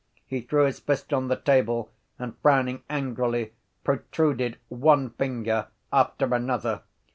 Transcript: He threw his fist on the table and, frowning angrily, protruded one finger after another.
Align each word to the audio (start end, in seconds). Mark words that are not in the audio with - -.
He 0.25 0.41
threw 0.41 0.65
his 0.65 0.79
fist 0.79 1.13
on 1.13 1.27
the 1.27 1.35
table 1.35 1.91
and, 2.17 2.35
frowning 2.39 2.81
angrily, 2.89 3.53
protruded 3.83 4.57
one 4.67 5.11
finger 5.11 5.67
after 5.93 6.33
another. 6.33 6.81